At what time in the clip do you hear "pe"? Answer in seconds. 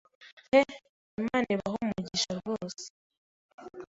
0.49-0.59